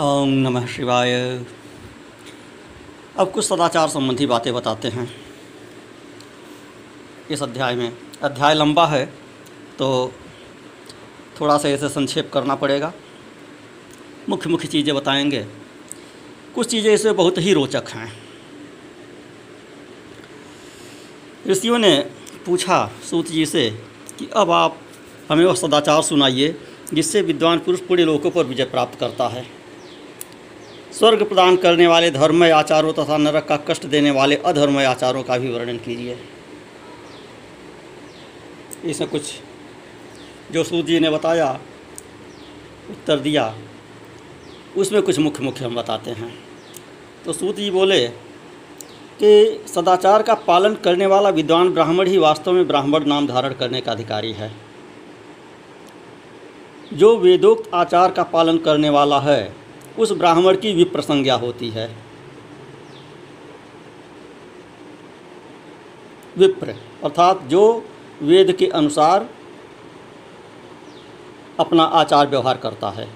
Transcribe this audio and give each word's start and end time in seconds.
ओम 0.00 0.28
नमः 0.28 0.66
शिवाय। 0.66 1.12
अब 3.18 3.30
कुछ 3.30 3.44
सदाचार 3.44 3.88
संबंधी 3.88 4.26
बातें 4.26 4.52
बताते 4.54 4.88
हैं। 4.88 5.08
इस 7.30 7.42
अध्याय 7.42 7.74
में। 7.74 7.92
अध्याय 8.22 8.54
लंबा 8.54 8.86
है 8.86 9.04
तो 9.78 10.12
थोड़ा 11.40 11.58
सा 11.58 11.68
इसे 11.68 11.88
संक्षेप 11.88 12.30
करना 12.32 12.54
पड़ेगा। 12.54 12.92
मुख्य 14.28 14.50
मुख्य 14.50 14.68
चीज़ें 14.68 14.94
बताएँगे। 14.96 15.44
कुछ 16.54 16.70
चीज़ें 16.70 16.92
इसमें 16.94 17.16
बहुत 17.16 17.38
ही 17.38 17.52
रोचक 17.52 17.84
हैं। 17.88 18.12
ऋषियों 21.46 21.78
ने 21.78 21.96
पूछा 22.46 22.86
सूत 23.10 23.26
जी 23.26 23.46
से 23.46 23.70
कि 24.18 24.30
अब 24.36 24.50
आप 24.50 24.80
हमें 25.28 25.44
वह 25.44 25.54
सदाचार 25.54 26.02
सुनाइए, 26.02 26.54
जिससे 26.94 27.22
विद्वान 27.22 27.58
पुरुष 27.58 27.80
पूरे 27.80 28.04
लोकों 28.04 28.30
पर 28.30 28.44
विजय 28.44 28.64
प्राप्त 28.64 29.00
करता 29.00 29.28
है। 29.28 29.61
स्वर्ग 30.92 31.22
प्रदान 31.22 31.56
करने 31.56 31.86
वाले 31.86 32.10
धर्ममय 32.10 32.50
आचारों 32.50 32.92
तथा 32.92 33.16
नरक 33.16 33.46
का 33.48 33.56
कष्ट 33.68 33.86
देने 33.86 34.10
वाले 34.10 34.36
अधर्ममय 34.36 34.84
आचारों 34.84 35.22
का 35.22 35.38
भी 35.38 35.50
वर्णन 35.50 35.76
कीजिए। 35.76 36.16
इसमें 38.84 39.08
कुछ 39.10 39.22
जो 40.52 40.64
सूत 40.64 40.84
जी 40.84 40.98
ने 41.00 41.10
बताया, 41.10 41.50
उत्तर 42.90 43.18
दिया। 43.18 43.54
उसमें 44.76 45.02
कुछ 45.02 45.18
मुख्य 45.18 45.44
मुख्य 45.44 45.64
हम 45.64 45.74
बताते 45.74 46.10
हैं। 46.10 46.32
तो 47.24 47.32
सूत 47.32 47.56
जी 47.56 47.70
बोले 47.70 48.06
कि 49.20 49.64
सदाचार 49.68 50.22
का 50.22 50.34
पालन 50.34 50.74
करने 50.74 51.06
वाला 51.06 51.28
विद्वान 51.30 51.72
ब्राह्मण 51.72 52.08
ही 52.08 52.18
वास्तव 52.18 52.52
में 52.52 52.66
ब्राह्मण 52.68 53.04
नाम 53.04 53.26
धारण 53.26 53.52
करने 53.52 53.80
का 53.80 53.92
अधिकारी 53.92 54.32
है। 54.32 54.50
जो 56.92 57.16
वेदोक्त 57.18 57.70
आचार 57.74 58.10
का 58.10 58.22
पालन 58.22 58.58
करने 58.58 58.90
वाला 58.90 59.20
है 59.20 59.61
उस 59.98 60.12
ब्राह्मण 60.12 60.56
की 60.56 60.72
विप्र 60.72 61.00
संज्ञा 61.00 61.34
होती 61.34 61.70
है। 61.70 61.96
विप्र, 66.38 66.74
अर्थात 67.04 67.42
जो 67.42 67.84
वेद 68.22 68.52
के 68.52 68.66
अनुसार 68.66 69.28
अपना 71.60 71.82
आचार 71.82 72.28
व्यवहार 72.28 72.56
करता 72.56 72.90
है। 72.90 73.08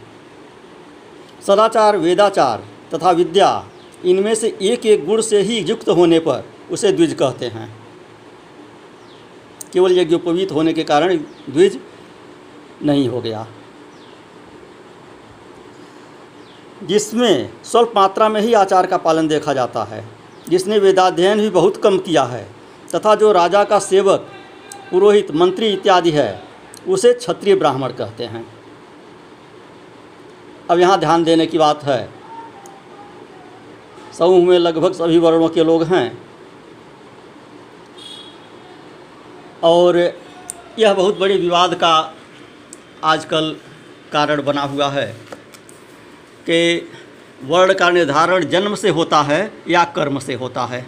सदाचार, 1.47 1.97
वेदाचार 1.97 2.65
तथा 2.95 3.11
विद्या 3.11 3.69
इनमें 4.05 4.35
से 4.35 4.59
एक 4.63 4.87
एक 4.87 5.05
गुण 5.07 5.21
से 5.21 5.41
ही 5.41 5.59
युक्त 5.59 5.89
होने 5.89 6.19
पर 6.19 6.45
उसे 6.71 6.93
द्विज 6.93 7.15
कहते 7.15 7.47
हैं। 7.47 7.77
केवल 9.73 9.99
यज्ञोपवीत 9.99 10.53
होने 10.53 10.73
के 10.73 10.85
कारण 10.85 11.17
द्विज 11.51 11.81
नहीं 12.83 13.09
हो 13.09 13.21
गया। 13.21 13.47
जिसमें 16.87 17.53
स्वल्प 17.65 17.93
मात्रा 17.97 18.29
में 18.29 18.41
ही 18.41 18.55
आचार 18.55 18.87
का 18.87 18.97
पालन 18.97 19.29
देखा 19.29 19.53
जाता 19.53 19.85
है, 19.85 20.09
जिसने 20.49 20.79
वेदाध्ययन 20.79 21.41
भी 21.41 21.51
बहुत 21.51 21.77
कम 21.77 21.99
किया 21.99 22.23
है, 22.23 22.49
तथा 22.95 23.15
जो 23.15 23.33
राजा 23.33 23.65
का 23.65 23.79
सेवक, 23.79 24.29
पुरोहित, 24.91 25.31
मंत्री 25.31 25.67
इत्यादि 25.67 26.11
है, 26.11 26.43
उसे 26.89 27.13
क्षत्रिय 27.13 27.55
ब्राह्मण 27.55 27.89
कहते 27.89 28.25
हैं। 28.25 28.47
अब 30.71 30.81
यहाँ 30.81 31.01
ध्यान 31.01 31.25
देने 31.25 31.47
की 31.47 31.59
बात 31.59 31.85
है। 31.85 32.11
समूह 34.19 34.45
में 34.45 34.59
लगभग 34.59 34.93
सभी 34.93 35.19
वर्णों 35.19 35.49
के 35.49 35.65
लोग 35.65 35.83
हैं। 35.83 36.27
और 39.65 40.13
यह 40.79 40.95
बहुत 40.95 41.19
बड़े 41.19 41.37
विवाद 41.37 41.75
का 41.75 42.15
आजकल 43.05 43.57
कारण 44.13 44.43
बना 44.43 44.63
हुआ 44.63 44.89
है। 44.89 45.26
कि 46.51 46.91
वर्ण 47.45 47.75
का 47.75 47.91
निर्धारण 47.91 48.45
जन्म 48.45 48.75
से 48.75 48.89
होता 48.89 49.23
है 49.23 49.53
या 49.69 49.85
कर्म 49.85 50.19
से 50.19 50.35
होता 50.35 50.65
है। 50.67 50.87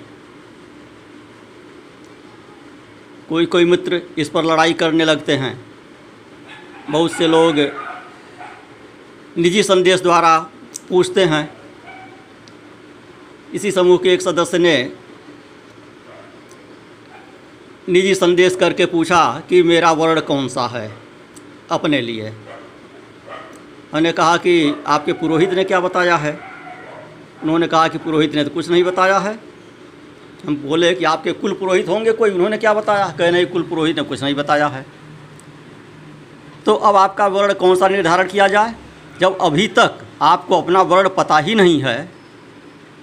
कोई 3.28 3.46
कोई 3.46 3.64
मित्र 3.64 4.00
इस 4.18 4.28
पर 4.28 4.44
लड़ाई 4.44 4.72
करने 4.72 5.04
लगते 5.04 5.36
हैं। 5.36 5.66
बहुत 6.90 7.12
से 7.12 7.26
लोग 7.26 7.58
निजी 9.38 9.62
संदेश 9.62 10.00
द्वारा 10.00 10.38
पूछते 10.88 11.24
हैं। 11.24 11.48
इसी 13.54 13.70
समूह 13.70 13.98
के 13.98 14.12
एक 14.12 14.22
सदस्य 14.22 14.58
ने 14.58 14.92
निजी 17.88 18.14
संदेश 18.14 18.56
करके 18.56 18.86
पूछा 18.86 19.42
कि 19.48 19.62
मेरा 19.62 19.92
वर्ण 19.92 20.20
कौन 20.20 20.48
सा 20.48 20.66
है 20.66 20.90
अपने 21.70 22.00
लिए। 22.00 22.32
मैंने 23.94 24.12
कहा 24.12 24.36
कि 24.36 24.84
आपके 24.86 25.12
पुरोहित 25.12 25.52
ने 25.52 25.64
क्या 25.64 25.80
बताया 25.80 26.16
है? 26.16 26.38
उन्होंने 27.42 27.66
कहा 27.66 27.88
कि 27.88 27.98
पुरोहित 27.98 28.34
ने 28.34 28.44
तो 28.44 28.50
कुछ 28.50 28.68
नहीं 28.70 28.82
बताया 28.84 29.18
है। 29.18 29.32
हम 30.46 30.56
बोले 30.58 30.92
कि 30.94 31.04
आपके 31.04 31.32
कुल 31.34 31.52
पुरोहित 31.52 31.88
होंगे 31.88 32.12
कोई? 32.12 32.30
उन्होंने 32.30 32.56
क्या 32.58 32.72
बताया? 32.74 33.08
कहे, 33.08 33.30
नहीं, 33.30 33.46
कुल 33.46 33.62
पुरोहित 33.62 33.96
ने 33.96 34.02
कुछ 34.02 34.22
नहीं 34.22 34.34
बताया 34.34 34.66
है। 34.66 34.84
तो 36.66 36.74
अब 36.74 36.96
आपका 36.96 37.26
वर्ण 37.26 37.54
कौन 37.54 37.76
सा 37.76 37.88
निर्धारण 37.88 38.28
किया 38.28 38.48
जाए? 38.48 38.74
जब 39.20 39.38
अभी 39.40 39.66
तक 39.68 39.98
आपको 40.22 40.60
अपना 40.62 40.82
वर्ण 40.82 41.08
पता 41.08 41.38
ही 41.38 41.54
नहीं 41.54 41.80
है 41.82 42.08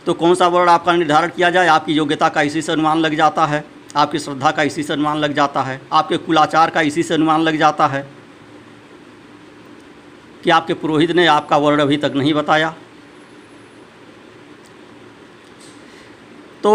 तो 0.06 0.13
कौन 0.13 0.35
सा 0.35 0.47
वर्ण 0.47 0.69
आपका 0.69 0.94
निर्धारण 0.94 1.29
किया 1.29 1.50
जाए? 1.50 1.67
आपकी 1.67 1.94
योग्यता 1.94 2.29
का 2.29 2.41
इसी 2.41 2.62
से 2.62 2.72
अनुमान 2.72 3.00
लग 3.00 3.16
जाता 3.16 3.46
है, 3.46 3.63
आपकी 3.96 4.19
श्रद्धा 4.19 4.52
का 4.52 4.63
इसी 4.63 4.84
से 4.84 4.94
अनुमान 4.94 5.17
लग 5.17 5.34
जाता 5.34 5.62
है, 5.62 5.81
आपके 5.94 6.17
कुलाचार 6.17 6.69
का 6.69 6.81
इसी 6.81 7.03
से 7.03 7.13
अनुमान 7.13 7.41
लग 7.41 7.57
जाता 7.57 7.88
है। 7.88 8.07
कि 10.46 10.52
आपके 10.52 10.74
पुरोहित 10.74 11.12
ने 11.12 11.26
आपका 11.28 11.58
वर्ण 11.58 11.82
अभी 11.82 11.98
तक 11.98 12.14
नहीं 12.16 12.34
बताया। 12.34 12.70
तो 16.64 16.74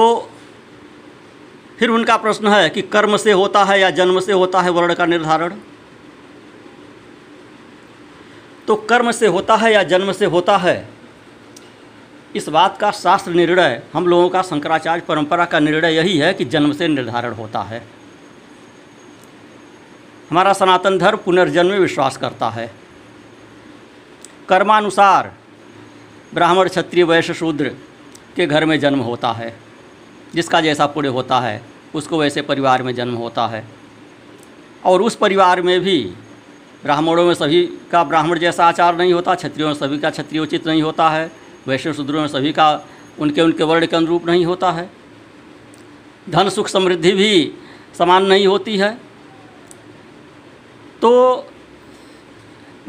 फिर 1.78 1.90
उनका 1.90 2.16
प्रश्न 2.16 2.48
है 2.48 2.68
कि 2.70 2.82
कर्म 2.82 3.16
से 3.16 3.32
होता 3.32 3.62
है 3.64 3.78
या 3.80 3.90
जन्म 3.90 4.20
से 4.20 4.32
होता 4.32 4.60
है 4.60 4.70
वर्ण 4.70 4.94
का 4.94 5.06
निर्धारण? 5.06 5.54
तो 8.66 8.76
कर्म 8.76 9.10
से 9.12 9.26
होता 9.26 9.56
है 9.56 9.72
या 9.72 9.82
जन्म 9.82 10.12
से 10.12 10.24
होता 10.24 10.56
है, 10.56 10.88
इस 12.36 12.48
बात 12.48 12.76
का 12.78 12.90
शास्त्र 12.90 13.32
निर्णय, 13.32 13.82
हम 13.94 14.06
लोगों 14.06 14.28
का 14.28 14.42
शंकराचार्य 14.42 15.02
परंपरा 15.08 15.44
का 15.44 15.58
निर्णय 15.58 15.94
यही 15.94 16.18
है 16.18 16.34
कि 16.34 16.44
जन्म 16.44 16.72
से 16.72 16.88
निर्धारण 16.88 17.32
होता 17.32 17.62
है। 17.62 17.82
हमारा 20.30 20.52
सनातन 20.52 20.98
धर्म 20.98 21.18
पुनर्जन्म 21.18 21.70
में 21.70 21.78
विश्वास 21.78 22.16
करता 22.16 22.50
है। 22.50 22.79
कर्मानुसार 24.50 25.34
ब्राह्मण 26.34 26.68
क्षत्रिय 26.68 27.04
वैश्य 27.04 27.34
शूद्र 27.34 27.68
के 28.36 28.46
घर 28.46 28.64
में 28.64 28.80
जन्म 28.80 29.00
होता 29.00 29.32
है। 29.32 29.56
जिसका 30.34 30.60
जैसा 30.60 30.86
पुण्य 30.86 31.08
होता 31.08 31.40
है, 31.40 31.62
उसको 31.94 32.18
वैसे 32.18 32.42
परिवार 32.42 32.82
में 32.82 32.94
जन्म 32.94 33.14
होता 33.14 33.46
है। 33.46 33.64
और 34.84 35.02
उस 35.02 35.16
परिवार 35.16 35.62
में 35.62 35.80
भी 35.80 36.12
ब्राह्मणों 36.82 37.24
में 37.24 37.34
सभी 37.34 37.66
का 37.92 38.04
ब्राह्मण 38.04 38.38
जैसा 38.38 38.66
आचार 38.66 38.96
नहीं 38.96 39.12
होता, 39.12 39.34
क्षत्रियों 39.34 39.68
में 39.68 39.74
सभी 39.74 39.98
का 39.98 40.10
क्षत्रिय 40.10 40.40
उचित 40.40 40.66
नहीं 40.66 40.82
होता 40.82 41.10
है, 41.10 41.32
वैश्य 41.66 41.92
शूद्रों 41.92 42.20
में 42.20 42.28
सभी 42.28 42.52
का 42.52 42.80
उनके 43.18 43.40
उनके 43.40 43.64
वर्ण 43.64 43.86
के 43.86 43.96
अनुरूप 43.96 44.26
नहीं 44.26 44.44
होता 44.44 44.72
है। 44.72 44.90
धन, 46.30 46.48
सुख, 46.48 46.68
समृद्धि 46.68 47.12
भी 47.12 47.52
समान 47.98 48.26
नहीं 48.26 48.46
होती 48.46 48.76
है। 48.76 48.94
तो 51.02 51.44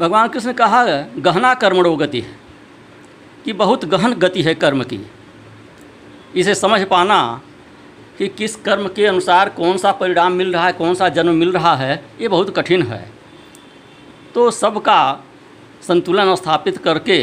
भगवान 0.00 0.28
कृष्ण 0.28 0.52
कहा, 0.52 0.84
गहना 1.18 1.54
कर्मणो 1.54 1.94
गति 1.96 2.20
है, 2.20 2.36
कि 3.44 3.52
बहुत 3.54 3.84
गहन 3.84 4.14
गति 4.14 4.42
है 4.42 4.54
कर्म 4.54 4.82
की। 4.82 5.00
इसे 6.36 6.54
समझ 6.54 6.80
पाना 6.82 7.40
कि 8.18 8.28
किस 8.28 8.54
कर्म 8.56 8.88
के 8.88 9.06
अनुसार 9.06 9.48
कौन 9.48 9.76
सा 9.76 9.92
परिणाम 9.92 10.32
मिल 10.32 10.52
रहा 10.52 10.66
है, 10.66 10.72
कौन 10.72 10.94
सा 10.94 11.08
जन्म 11.08 11.34
मिल 11.34 11.52
रहा 11.52 11.74
है, 11.76 12.04
ये 12.20 12.28
बहुत 12.28 12.54
कठिन 12.56 12.82
है। 12.82 13.08
तो 14.34 14.50
सबका 14.50 15.24
संतुलन 15.82 16.34
स्थापित 16.34 16.78
करके 16.78 17.22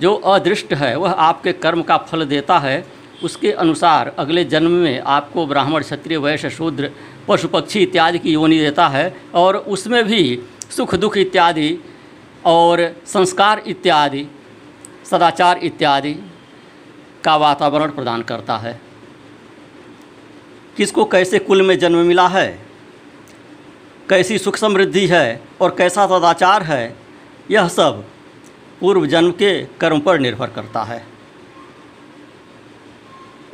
जो 0.00 0.14
अदृष्ट 0.14 0.72
है, 0.74 0.96
वह 0.96 1.10
आपके 1.10 1.52
कर्म 1.54 1.82
का 1.82 1.96
फल 2.00 2.24
देता 2.24 2.58
है, 2.58 2.84
उसके 3.22 3.50
अनुसार 3.52 4.12
अगले 4.18 4.44
जन्म 4.44 4.70
में 4.70 5.00
आपको 5.00 5.46
ब्राह्मण, 5.46 5.82
क्षत्रिय, 5.82 6.18
वैश्य, 6.18 6.50
शूद्र 6.50 6.90
पशु 7.28 7.48
पक्षी 7.48 7.82
इत्यादि 7.82 8.18
की 8.18 8.32
योनि 8.32 8.58
देता 8.58 8.88
है, 8.88 9.14
और 9.34 9.56
उसमें 9.56 10.04
भी 10.04 10.40
सुख 10.76 10.94
दुख 10.94 11.16
इत्यादि 11.16 11.78
और 12.44 12.96
संस्कार 13.06 13.58
इत्यादि, 13.66 14.26
सदाचार 15.10 15.58
इत्यादि 15.58 16.14
का 17.24 17.36
वातावरण 17.36 17.90
प्रदान 17.90 18.22
करता 18.22 18.56
है। 18.56 18.80
किसको 20.76 21.04
कैसे 21.04 21.38
कुल 21.38 21.62
में 21.62 21.78
जन्म 21.78 21.98
मिला 21.98 22.28
है? 22.28 22.66
कैसी 24.10 24.38
सुख 24.38 24.56
समृद्धि 24.56 25.06
है 25.06 25.42
और 25.60 25.74
कैसा 25.78 26.06
सदाचार 26.06 26.62
है? 26.62 26.96
यह 27.50 27.68
सब 27.68 28.04
पूर्व 28.80 29.06
जन्म 29.06 29.30
के 29.30 29.64
कर्म 29.64 30.00
पर 30.00 30.18
निर्भर 30.18 30.46
करता 30.46 30.82
है। 30.82 31.06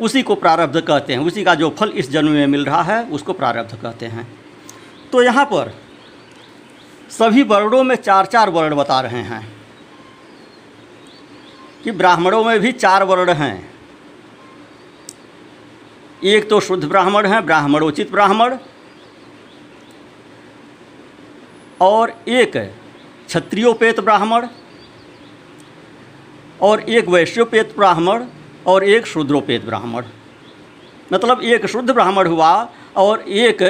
उसी 0.01 0.23
को 0.23 0.35
प्रारब्ध 0.35 0.81
कहते 0.81 1.13
हैं। 1.13 1.21
उसी 1.21 1.45
का 1.45 1.55
जो 1.55 1.71
फल 1.71 1.89
इस 1.89 2.11
जन्म 2.11 2.31
में 2.31 2.47
मिल 2.47 2.65
रहा 2.65 2.83
है, 2.83 3.05
उसको 3.05 3.33
प्रारब्ध 3.33 3.77
कहते 3.83 4.07
हैं। 4.07 4.41
तो 5.13 5.23
यहाँ 5.23 5.45
पर 5.45 5.90
सभी 7.11 7.43
वर्णों 7.43 7.83
में 7.83 7.97
चार 7.97 8.27
चार 8.27 8.51
वर्ण 8.51 8.77
बता 8.77 9.01
रहे 9.01 9.23
हैं 9.23 9.47
कि 11.85 11.91
ब्राह्मणों 11.91 12.45
में 12.45 12.61
भी 12.61 12.73
चार 12.73 13.05
वर्ण 13.05 13.33
हैं। 13.33 13.71
एक 16.25 16.49
तो 16.51 16.61
शुद्ध 16.61 16.85
ब्राह्मण 16.85 17.27
है, 17.27 17.41
ब्राह्मणोचित 17.41 18.11
ब्राह्मण, 18.11 18.57
और 21.81 22.12
एक 22.29 22.57
क्षत्रियोपेत 23.27 24.01
ब्राह्मण, 24.01 24.47
और 26.62 26.81
एक 26.81 27.09
वैश्योपेत 27.09 27.75
ब्राह्मण, 27.77 28.25
और 28.67 28.85
एक 28.85 29.07
शूद्रोपेत 29.07 29.65
ब्राह्मण। 29.65 30.05
मतलब 31.12 31.43
एक 31.43 31.67
शुद्ध 31.67 31.91
ब्राह्मण 31.91 32.27
हुआ, 32.27 32.53
और 32.97 33.21
एक 33.21 33.62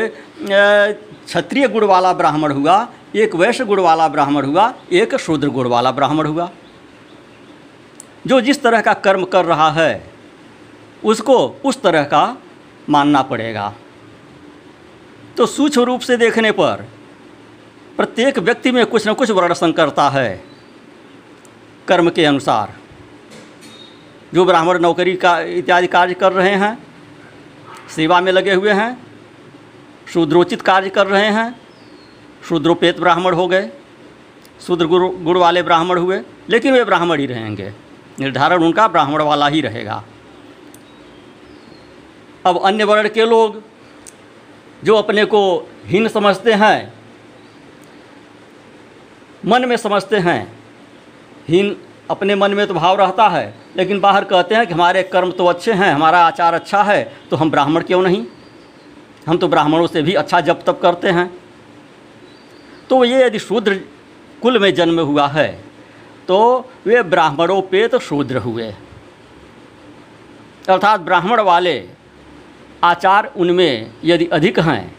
क्षत्रिय 1.27 1.69
गुण 1.69 1.85
वाला 1.85 2.13
ब्राह्मण 2.13 2.53
हुआ 2.53 2.89
एक 3.17 3.35
वैश्य 3.35 3.65
गुण 3.65 3.81
वाला 3.81 4.09
ब्राह्मण 4.09 4.45
हुआ, 4.45 4.73
एक 4.93 5.15
शूद्र 5.15 5.49
गुण 5.49 5.67
वाला 5.67 5.91
ब्राह्मण 5.91 6.27
हुआ। 6.27 6.51
जो 8.27 8.41
जिस 8.41 8.63
तरह 8.63 8.81
का 8.81 8.93
कर्म 8.95 9.25
कर 9.25 9.45
रहा 9.45 9.71
है, 9.71 10.11
उसको 11.05 11.37
उस 11.65 11.83
तरह 11.83 12.03
का 12.03 12.37
मानना 12.89 13.23
पड़ेगा। 13.23 13.73
तो 15.37 15.47
सूक्ष्म 15.47 15.83
रूप 15.83 16.01
से 16.01 16.17
देखने 16.17 16.53
पर 16.53 16.87
प्रत्येक 17.97 18.39
व्यक्ति 18.39 18.71
में 18.71 18.87
कुछ 18.87 19.09
न 19.09 19.13
कुछ 19.13 19.31
वर्ण 19.31 19.55
संकरता 19.55 20.09
है, 20.09 20.45
कर्म 21.89 22.11
के 22.11 22.25
अनुसार। 22.25 22.75
जो 24.35 24.45
ब्राह्मण 24.45 24.79
नौकरी 24.79 25.17
का 25.17 25.41
इत्यादि 25.41 25.87
कार्य 25.87 26.15
कर 26.15 26.33
रहे 26.33 26.55
हैं, 26.55 26.77
सेवा 27.97 28.21
में 28.21 28.33
लगे 28.33 28.55
हुए 28.55 28.73
हैं, 28.73 29.07
शूद्रोचित 30.09 30.63
कार्य 30.63 30.91
कर 30.91 31.07
रहे 31.07 31.27
हैं 31.27 31.61
शूद्रोपेत 32.51 33.01
ब्राह्मण 33.01 33.35
हो 33.35 33.47
गए, 33.49 33.69
शूद्र 34.61 34.87
गुरु 34.87 35.09
गुण 35.09 35.37
वाले 35.39 35.63
ब्राह्मण 35.63 35.99
हुए, 35.99 36.21
लेकिन 36.49 36.73
वे 36.73 36.85
ब्राह्मण 36.85 37.19
ही 37.19 37.27
रहेंगे। 37.27 37.73
निर्धारण 38.21 38.63
उनका 38.63 38.87
ब्राह्मण 38.89 39.23
वाला 39.23 39.49
ही 39.49 39.61
रहेगा। 39.61 40.03
अब 42.47 42.61
अन्य 42.65 42.85
वर्ण 42.85 43.09
के 43.09 43.25
लोग, 43.25 43.63
जो 44.85 44.97
अपने 44.97 45.25
को 45.25 45.69
हीन 45.87 46.09
समझते 46.09 46.53
हैं, 46.53 46.93
मन 49.47 49.65
में 49.65 49.77
समझते 49.77 50.17
हैं, 50.19 50.53
हीन 51.49 51.77
अपने 52.11 52.35
मन 52.35 52.55
में 52.55 52.67
तो 52.67 52.75
भाव 52.75 52.97
रहता 52.97 53.29
है, 53.29 53.55
लेकिन 53.77 54.01
बाहर 54.01 54.25
कहते 54.25 54.55
हैं 54.55 54.67
कि 54.67 54.75
हमारे 54.75 55.03
कर्म 55.03 55.31
तो 55.31 55.47
अच्छे 55.47 55.73
हैं, 55.73 55.93
हमारा 55.93 56.27
आचार 56.27 56.55
अच्छा 56.55 56.83
है 56.83 57.03
तो 57.31 57.37
हम 57.37 57.51
ब्राह्मण 57.51 57.83
क्यों 57.83 58.03
नहीं? 58.03 58.25
हम 59.27 59.39
तो 59.39 59.49
ब्राह्मणों 59.49 59.87
से 59.87 60.03
भी 60.03 60.15
अच्छा 60.15 60.41
जप 60.41 60.63
तप 60.67 60.81
करते 60.83 61.09
हैं। 61.09 61.40
तो 62.91 63.05
ये 63.05 63.25
यदि 63.25 63.39
शूद्र 63.39 63.81
कुल 64.43 64.59
में 64.59 64.73
जन्म 64.75 65.01
हुआ 65.01 65.27
है 65.29 65.49
तो 66.29 66.39
वे 66.87 67.03
ब्राह्मणों 67.03 67.61
पे 67.63 67.87
तो 67.89 67.99
शूद्र 67.99 68.37
हुए। 68.37 68.71
अर्थात 70.69 71.01
ब्राह्मण 71.01 71.41
वाले 71.41 71.83
आचार 72.85 73.33
उनमें 73.37 73.91
यदि 74.05 74.27
अधिक 74.33 74.59
हैं 74.61 74.97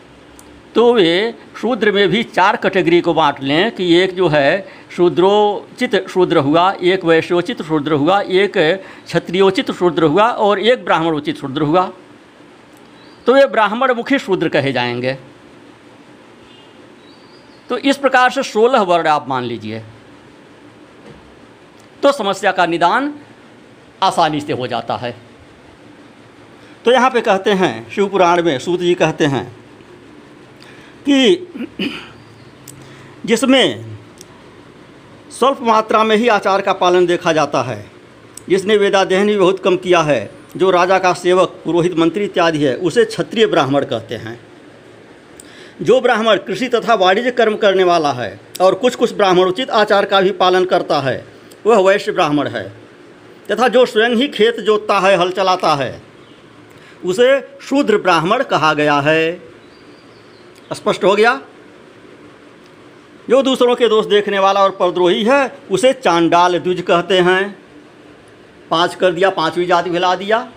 तो 0.76 0.94
वे 0.94 1.34
शूद्र 1.62 1.92
में 1.92 2.08
भी 2.10 2.24
चार 2.24 2.56
कैटेगरी 2.56 3.00
को 3.02 3.14
बांट 3.14 3.42
लें 3.44 3.72
कि 3.72 3.94
एक 3.96 4.16
जो 4.16 4.28
है 4.28 4.68
शूद्रोचित 4.92 5.96
शूद्र 6.08 6.38
हुआ, 6.38 6.72
एक 6.74 7.04
वैश्योचित 7.06 7.62
शूद्र 7.62 7.94
हुआ, 7.94 8.20
एक 8.22 8.58
क्षत्रियोचित 9.06 9.72
शूद्र 9.72 10.04
हुआ 10.04 10.28
और 10.28 10.60
एक 10.60 10.86
ब्राह्मणोचित 10.86 11.38
शूद्र 11.38 11.62
हुआ। 11.62 11.92
तो 13.26 13.34
वे 13.34 13.46
ब्राह्मण 13.48 13.94
मुखी 13.94 14.20
शूद्र 14.20 14.50
कहे 14.50 14.72
जाएँगे। 14.74 15.18
तो 17.72 17.78
इस 17.78 17.98
प्रकार 17.98 18.30
से 18.30 18.44
सोलह 18.44 18.82
वर्ण 18.82 19.08
आप 19.08 19.28
मान 19.30 19.44
लीजिए। 19.44 19.80
तो 22.04 22.12
समस्या 22.12 22.52
का 22.52 22.66
निदान 22.66 23.14
आसानी 24.04 24.42
से 24.42 24.54
हो 24.54 24.68
जाता 24.68 24.96
है। 24.96 25.16
तो 26.86 26.92
यहाँ 26.92 27.10
पे 27.10 27.22
कहते 27.22 27.52
हैं, 27.52 27.90
शिव 27.92 28.08
पुराण 28.08 28.42
में 28.44 28.60
सूत 28.60 28.80
जी 28.80 28.94
कहते 28.94 29.26
हैं 29.26 29.46
कि 31.08 31.48
जिसमें 33.26 33.96
स्वल्प 35.32 35.62
मात्रा 35.62 36.04
में 36.04 36.16
ही 36.16 36.28
आचार 36.28 36.62
का 36.62 36.74
पालन 36.74 37.06
देखा 37.06 37.34
जाता 37.34 37.62
है, 37.64 37.86
जिसने 38.50 38.78
वेदाध्ययन 38.78 39.28
भी 39.28 39.38
बहुत 39.38 39.60
कम 39.60 39.78
किया 39.78 40.02
है, 40.02 40.30
जो 40.58 40.72
राजा 40.72 41.00
का 41.00 41.14
सेवक, 41.14 41.62
पुरोहित 41.66 41.98
मंत्री 41.98 42.26
इत्यादि 42.26 42.64
है, 42.66 42.76
उसे 42.76 43.06
क्षत्रिय 43.06 43.48
ब्राह्मण 43.48 43.86
कहते 43.86 44.16
हैं। 44.16 44.40
जो 45.82 46.02
ब्राह्मण 46.02 46.38
कृषि 46.38 46.68
तथा 46.68 46.94
वाणिज्य 46.94 47.32
कर्म 47.32 47.56
करने 47.56 47.84
वाला 47.84 48.12
है 48.12 48.40
और 48.62 48.74
कुछ 48.74 48.96
कुछ 48.96 49.14
ब्राह्मण 49.14 49.44
उचित 49.44 49.70
आचार 49.70 50.06
का 50.06 50.22
भी 50.22 50.32
पालन 50.32 50.66
करता 50.66 51.00
है, 51.00 51.26
वह 51.66 51.80
वैश्य 51.80 52.12
ब्राह्मण 52.12 52.48
है। 52.48 52.74
तथा 53.52 53.68
जो 53.68 53.86
स्वयं 53.86 54.10
ही 54.10 54.28
खेत 54.28 54.60
जोतता 54.60 55.00
है, 55.00 55.18
हल 55.18 55.32
चलाता 55.32 55.76
है, 55.76 56.02
उसे 57.06 57.58
शूद्र 57.62 57.98
ब्राह्मण 57.98 58.44
कहा 58.44 58.74
गया 58.74 59.00
है। 59.00 59.42
स्पष्ट 60.74 61.04
हो 61.04 61.16
गया? 61.16 61.42
जो 63.30 63.42
दूसरों 63.42 63.76
के 63.76 63.88
दोष 63.88 64.06
देखने 64.06 64.40
वाला 64.40 64.64
और 64.64 64.72
परद्रोही 64.72 65.24
है, 65.24 65.56
उसे 65.72 65.94
चांडाल 65.94 66.60
द्विज 66.60 66.82
कहते 66.82 67.20
हैं। 67.20 67.60
पाँच 68.70 68.96
कर 68.96 69.12
दिया, 69.12 69.30
पांचवी 69.30 69.66
जाति 69.66 69.90
भिला 69.90 70.16
दिया। 70.16 70.52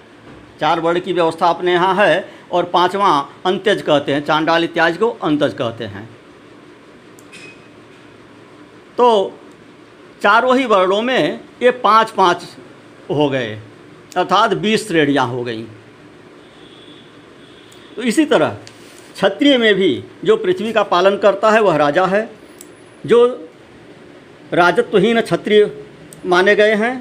चार 0.60 0.80
वर्ण 0.80 1.00
की 1.00 1.12
व्यवस्था 1.12 1.46
अपने 1.46 1.72
यहाँ 1.72 1.94
है। 1.94 2.33
और 2.54 2.64
पांचवा 2.64 3.08
अंत्यज 3.46 3.82
कहते 3.82 4.12
हैं, 4.12 4.24
चांडाल 4.24 4.64
इत्यादि 4.64 4.98
को 4.98 5.08
अंतज 5.22 5.54
कहते 5.54 5.84
हैं। 5.86 6.08
तो 8.98 9.38
चारों 10.22 10.56
ही 10.56 10.64
वर्णों 10.66 11.00
में 11.02 11.40
ये 11.62 11.70
पाँच 11.70 12.10
पाँच 12.10 12.44
हो 13.10 13.28
गए, 13.28 13.54
अर्थात 14.16 14.54
बीस 14.56 14.86
श्रेणियाँ 14.88 15.26
हो 15.28 15.42
गई। 15.44 15.62
तो 17.96 18.02
इसी 18.02 18.24
तरह 18.24 18.56
क्षत्रिय 19.14 19.56
में 19.58 19.74
भी 19.74 20.04
जो 20.24 20.36
पृथ्वी 20.36 20.72
का 20.72 20.82
पालन 20.84 21.16
करता 21.16 21.50
है, 21.50 21.60
वह 21.60 21.76
राजा 21.76 22.06
है, 22.06 22.28
जो 23.04 23.26
राजत्वहीन 24.52 25.20
क्षत्रिय 25.20 25.70
माने 26.26 26.54
गए 26.56 26.74
हैं, 26.74 26.94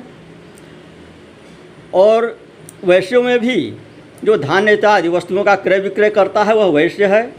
और 1.93 2.37
वैश्यों 2.83 3.21
में 3.23 3.39
भी 3.39 3.55
जो 4.23 4.37
धान्य 4.37 4.73
इत्यादि 4.73 5.09
वस्तुओं 5.09 5.43
का 5.43 5.55
क्रय 5.55 5.79
विक्रय 5.79 6.09
करता 6.09 6.43
है, 6.43 6.55
वह 6.55 6.65
वैश्य 6.65 7.05
है। 7.05 7.33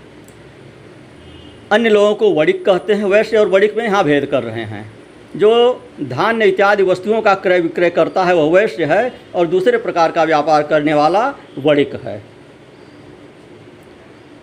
अन्य 1.72 1.88
लोगों 1.88 2.14
को 2.14 2.34
वड़िक 2.34 2.64
कहते 2.64 2.92
हैं, 2.92 3.04
वैश्य 3.04 3.36
और 3.36 3.48
वड़िक 3.48 3.76
में 3.76 3.84
यहाँ 3.84 4.04
भेद 4.04 4.26
कर 4.26 4.42
रहे 4.42 4.64
हैं। 4.64 4.92
जो 5.36 5.82
धान्य 6.02 6.44
इत्यादि 6.44 6.82
वस्तुओं 6.82 7.22
का 7.22 7.34
क्रय 7.34 7.60
विक्रय 7.60 7.90
करता 7.90 8.24
है, 8.24 8.34
वह 8.34 8.60
वैश्य 8.60 8.84
है 8.84 9.12
और 9.34 9.46
दूसरे 9.46 9.78
प्रकार 9.78 10.12
का 10.12 10.24
व्यापार 10.24 10.62
करने 10.62 10.94
वाला 10.94 11.34
वड़िक 11.58 11.94
है। 11.94 12.22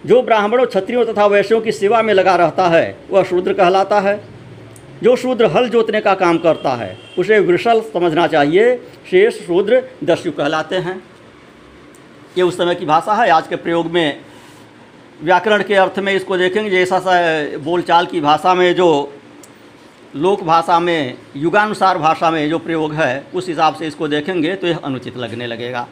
जो 0.05 0.21
ब्राह्मणों, 0.21 0.65
क्षत्रियों 0.65 1.05
तथा 1.05 1.25
वैश्यों 1.25 1.61
की 1.61 1.71
सेवा 1.71 2.01
में 2.01 2.13
लगा 2.13 2.35
रहता 2.35 2.67
है, 2.67 2.95
वह 3.11 3.23
शूद्र 3.23 3.53
कहलाता 3.53 3.99
है। 3.99 4.21
जो 5.03 5.15
शूद्र 5.15 5.45
हल 5.45 5.69
जोतने 5.69 6.01
का 6.01 6.13
काम 6.13 6.37
करता 6.37 6.69
है, 6.69 6.97
उसे 7.17 7.39
वृषल 7.39 7.81
समझना 7.81 8.27
चाहिए, 8.27 8.75
शेष 9.11 9.47
शूद्र 9.47 9.83
दस्यु 10.03 10.31
कहलाते 10.31 10.75
हैं। 10.75 11.10
ये 12.37 12.43
उस 12.43 12.57
समय 12.57 12.75
की 12.75 12.85
भाषा 12.85 13.13
है। 13.13 13.29
आज 13.29 13.47
के 13.47 13.55
प्रयोग 13.57 13.87
में, 13.91 14.19
व्याकरण 15.21 15.63
के 15.63 15.75
अर्थ 15.75 15.99
में 15.99 16.13
इसको 16.13 16.37
देखेंगे 16.37 16.69
जैसा 16.69 16.99
सा 16.99 17.57
बोलचाल 17.59 18.05
की 18.05 18.21
भाषा 18.21 18.53
में 18.53 18.73
जो 18.75 18.87
लोक 20.15 20.43
भाषा 20.43 20.79
में, 20.79 21.17
युगानुसार 21.35 21.97
भाषा 21.97 22.31
में 22.31 22.49
जो 22.49 22.59
प्रयोग 22.59 22.93
है, 22.93 23.25
उस 23.33 23.47
हिसाब 23.47 23.75
से 23.75 23.87
इसको 23.87 24.07
देखेंगे 24.07 24.55
तो 24.55 24.67
यह 24.67 24.79
अनुचित 24.83 25.17
लगने 25.17 25.47
लगेगा। 25.47 25.87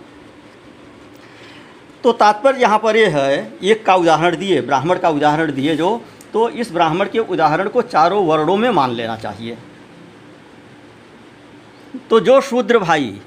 तो 2.03 2.11
तात्पर्य 2.13 2.61
यहाँ 2.61 2.79
पर 2.79 2.95
यह 2.95 3.17
है, 3.17 3.53
एक 3.63 3.85
का 3.85 3.95
उदाहरण 3.95 4.35
दिए, 4.37 4.61
ब्राह्मण 4.61 4.99
का 4.99 5.09
उदाहरण 5.09 5.51
दिए 5.51 5.75
जो 5.75 6.01
तो 6.33 6.49
इस 6.51 6.71
ब्राह्मण 6.71 7.07
के 7.09 7.19
उदाहरण 7.19 7.67
को 7.69 7.81
चारों 7.83 8.25
वर्णों 8.25 8.55
में 8.57 8.69
मान 8.71 8.91
लेना 8.91 9.15
चाहिए। 9.17 9.57
तो 12.09 12.19
जो 12.19 12.39
शूद्र 12.41 12.79
भाई 12.79 13.19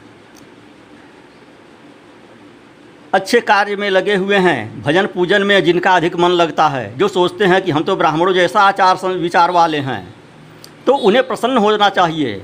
अच्छे 3.13 3.41
कार्य 3.41 3.77
में 3.77 3.89
लगे 3.91 4.15
हुए 4.15 4.37
हैं। 4.37 4.83
भजन 4.83 5.07
पूजन 5.07 5.43
में 5.43 5.63
जिनका 5.65 5.95
अधिक 5.97 6.17
मन 6.17 6.31
लगता 6.31 6.69
है, 6.69 6.99
जो 6.99 7.09
सोचते 7.09 7.45
हैं 7.45 7.61
कि 7.63 7.71
हम 7.71 7.83
तो 7.83 7.97
ब्राह्मणों 7.97 8.33
जैसा 8.35 8.61
आचार 8.61 9.07
विचार 9.09 9.51
वाले 9.51 9.79
हैं 9.79 10.15
तो 10.87 10.95
उन्हें 10.95 11.27
प्रसन्न 11.27 11.57
होना 11.57 11.89
चाहिए। 11.89 12.43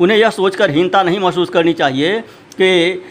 उन्हें 0.00 0.18
यह 0.18 0.30
सोचकर 0.30 0.70
हीनता 0.70 1.02
नहीं 1.02 1.18
महसूस 1.18 1.50
करनी 1.50 1.72
चाहिए 1.72 2.20
कि 2.60 3.02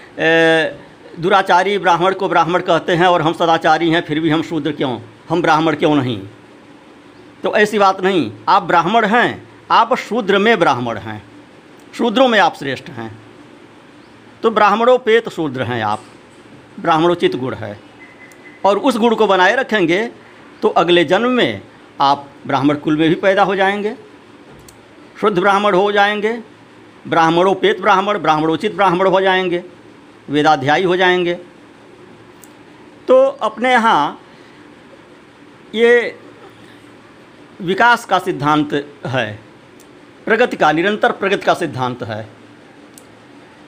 दुराचारी 1.19 1.77
ब्राह्मण 1.77 2.13
को 2.13 2.29
ब्राह्मण 2.29 2.61
कहते 2.61 2.95
हैं 2.95 3.07
और 3.07 3.21
हम 3.21 3.33
सदाचारी 3.33 3.89
हैं, 3.89 4.01
फिर 4.01 4.19
भी 4.19 4.29
हम 4.29 4.41
शूद्र 4.41 4.71
क्यों? 4.71 4.99
हम 5.29 5.41
ब्राह्मण 5.41 5.75
क्यों 5.75 5.95
नहीं? 5.95 6.19
तो 7.43 7.55
ऐसी 7.55 7.79
बात 7.79 8.01
नहीं। 8.01 8.31
आप 8.49 8.63
ब्राह्मण 8.63 9.05
हैं, 9.05 9.47
आप 9.71 9.95
शूद्र 9.99 10.37
में 10.37 10.57
ब्राह्मण 10.59 10.97
हैं। 10.97 11.21
शूद्रों 11.93 12.27
में 12.27 12.39
आप 12.39 12.55
श्रेष्ठ 12.55 12.89
हैं। 12.89 13.11
तो 14.43 14.50
ब्राह्मणों 14.51 14.98
पे 14.98 15.19
तो 15.19 15.31
शूद्र 15.31 15.63
हैं 15.63 15.81
आप। 15.84 16.03
ब्राह्मणोचित 16.79 17.36
गुण 17.36 17.53
है। 17.53 17.79
और 18.65 18.77
उस 18.77 18.98
गुण 18.98 19.15
को 19.15 19.27
बनाए 19.27 19.55
रखेंगे 19.55 20.05
तो 20.62 20.69
अगले 20.69 21.03
जन्म 21.05 21.29
में 21.29 21.62
आप 22.01 22.29
ब्राह्मण 22.48 22.75
कुल 22.75 22.98
में 22.98 23.10
भी 23.10 23.15
पैदा 23.15 23.43
हो 23.43 23.55
जाएँगे। 23.55 23.96
शुद्ध 25.22 25.38
ब्राह्मण 25.39 25.75
हो 25.75 25.91
जाएँगे। 25.91 26.34
ब्राह्मणोपेत 27.08 27.81
ब्राह्मण 27.81 28.17
ब्राह्मणोचित 28.17 28.75
ब्राह्मण 28.75 29.08
हो 29.08 29.22
जाएँगे। 29.22 29.63
वेदाध्यायी 30.29 30.84
हो 30.84 30.96
जाएँगे। 30.96 31.34
तो 33.08 33.24
अपने 33.41 33.72
यहाँ 33.72 34.19
ये 35.75 36.15
विकास 37.62 38.05
का 38.05 38.19
सिद्धांत 38.19 38.74
है। 39.05 39.39
प्रगति 40.25 40.58
का, 40.58 40.72
निरंतर 40.72 41.12
प्रगति 41.12 41.46
का 41.46 41.53
सिद्धांत 41.53 42.03
है। 42.03 42.27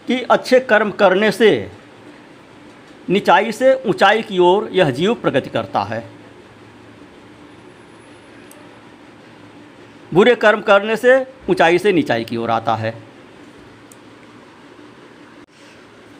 कि 0.07 0.21
अच्छे 0.21 0.59
कर्म 0.59 0.91
करने 0.91 1.31
से, 1.31 1.71
निचाई 3.09 3.51
से 3.51 3.73
ऊंचाई 3.85 4.21
की 4.21 4.39
ओर 4.39 4.69
यह 4.71 4.89
जीव 4.91 5.13
प्रगति 5.13 5.49
करता 5.49 5.81
है। 5.83 6.09
बुरे 10.13 10.35
कर्म 10.35 10.61
करने 10.61 10.95
से 10.95 11.27
ऊंचाई 11.49 11.77
से 11.77 11.91
निचाई 11.91 12.23
की 12.23 12.37
ओर 12.37 12.49
आता 12.49 12.75
है। 12.75 13.03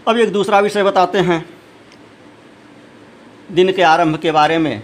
अब 0.07 0.17
एक 0.17 0.31
दूसरा 0.33 0.59
विषय 0.59 0.83
बताते 0.83 1.17
हैं। 1.17 1.45
दिन 3.51 3.71
के 3.71 3.81
आरंभ 3.81 4.17
के 4.17 4.31
बारे 4.31 4.57
में, 4.57 4.81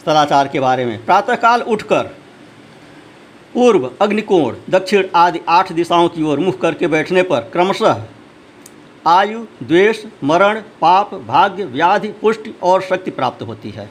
सदाचार 0.00 0.48
के 0.48 0.60
बारे 0.60 0.84
में। 0.84 1.04
प्रातःकाल 1.04 1.62
उठकर 1.62 2.23
पूर्व 3.54 3.90
अग्निकोण, 4.00 4.54
दक्षिण 4.70 5.06
आदि 5.14 5.40
आठ 5.48 5.72
दिशाओं 5.72 6.08
की 6.08 6.22
ओर 6.22 6.38
मुख 6.38 6.60
करके 6.60 6.86
बैठने 6.86 7.22
पर 7.22 7.40
क्रमशः 7.52 8.02
आयु, 9.06 9.44
द्वेष, 9.62 10.04
मरण, 10.24 10.60
पाप, 10.80 11.14
भाग्य, 11.26 11.64
व्याधि, 11.64 12.08
पुष्टि 12.20 12.54
और 12.62 12.82
शक्ति 12.82 13.10
प्राप्त 13.10 13.42
होती 13.42 13.70
है। 13.70 13.90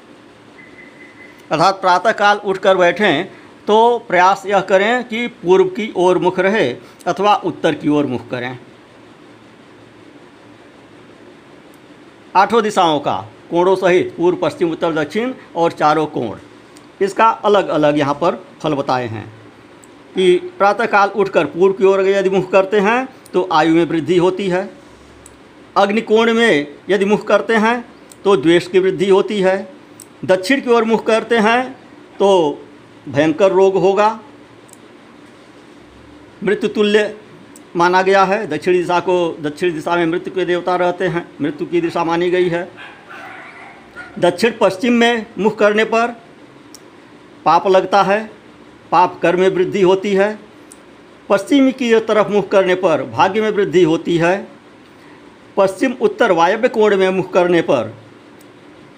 अर्थात 1.51 1.79
प्रातःकाल 1.81 2.37
उठकर 2.37 2.77
बैठें 2.77 3.25
तो 3.67 3.97
प्रयास 4.07 4.43
यह 4.45 4.61
करें 4.61 5.03
कि 5.03 5.27
पूर्व 5.41 5.65
की 5.69 5.91
ओर 5.95 6.17
मुख 6.17 6.39
रहे 6.39 6.67
अथवा 7.07 7.35
उत्तर 7.45 7.75
की 7.75 7.89
ओर 7.89 8.05
मुख 8.05 8.27
करें। 8.29 8.57
आठों 12.35 12.61
दिशाओं 12.63 12.99
का, 12.99 13.15
कोणों 13.49 13.75
सहित 13.75 14.13
पूर्व, 14.17 14.37
पश्चिम, 14.37 14.71
उत्तर, 14.71 14.93
दक्षिण 14.93 15.33
और 15.55 15.71
चारों 15.71 16.05
कोण। 16.07 16.37
इसका 17.01 17.29
अलग 17.45 17.67
अलग 17.67 17.97
यहाँ 17.97 18.13
पर 18.13 18.43
फल 18.61 18.73
बताए 18.73 19.07
हैं। 19.07 19.25
कि 20.15 20.35
प्रातःकाल 20.57 21.09
उठकर 21.09 21.45
पूर्व 21.45 21.73
की 21.73 21.85
ओर 21.85 22.01
यदि 22.01 22.29
मुख 22.29 22.51
करते 22.51 22.79
हैं 22.79 23.07
तो 23.33 23.47
आयु 23.51 23.75
में 23.75 23.85
वृद्धि 23.85 24.17
होती 24.17 24.47
है। 24.47 24.69
अग्निकोण 25.77 26.33
में 26.33 26.67
यदि 26.89 27.05
मुख 27.05 27.27
करते 27.27 27.55
हैं 27.55 27.83
तो 28.23 28.35
द्वेष 28.37 28.67
की 28.67 28.79
वृद्धि 28.79 29.09
होती 29.09 29.39
है। 29.41 29.55
दक्षिण 30.25 30.61
की 30.61 30.69
ओर 30.69 30.83
मुख 30.83 31.05
करते 31.05 31.37
हैं 31.37 31.71
तो 32.19 32.29
भयंकर 33.09 33.51
रोग 33.51 33.75
होगा। 33.77 34.19
मृत्यु 36.43 36.69
तुल्य 36.69 37.15
माना 37.75 38.01
गया 38.01 38.23
है। 38.23 38.45
दक्षिण 38.47 38.73
दिशा 38.73 38.99
को, 38.99 39.37
दक्षिण 39.41 39.73
दिशा 39.73 39.95
में 39.95 40.05
मृत्यु 40.05 40.33
के 40.33 40.45
देवता 40.45 40.75
रहते 40.75 41.07
हैं। 41.07 41.27
मृत्यु 41.41 41.67
की 41.67 41.81
दिशा 41.81 42.03
मानी 42.03 42.29
गई 42.29 42.49
है। 42.49 42.67
दक्षिण 44.19 44.53
पश्चिम 44.61 44.93
में 44.93 45.25
मुख 45.39 45.57
करने 45.59 45.83
पर 45.85 46.15
पाप 47.45 47.67
लगता 47.67 48.01
है। 48.03 48.29
पाप 48.93 49.19
कर 49.21 49.35
में 49.35 49.47
वृद्धि 49.49 49.81
होती 49.81 50.13
है, 50.13 50.39
पश्चिम 51.29 51.69
की 51.71 51.93
तरफ़ 51.99 52.27
मुख 52.27 52.47
करने 52.47 52.73
पर 52.75 53.03
भाग्य 53.03 53.41
में 53.41 53.49
वृद्धि 53.49 53.83
होती 53.83 54.17
है, 54.17 54.35
पश्चिम 55.57 55.93
उत्तर 56.01 56.31
वायव्य 56.31 56.69
कोण 56.69 56.95
में 56.97 57.09
मुख 57.09 57.31
करने 57.33 57.61
पर 57.61 57.93